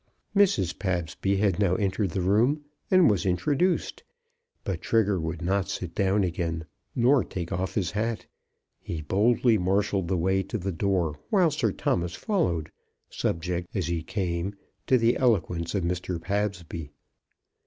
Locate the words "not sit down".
5.43-6.23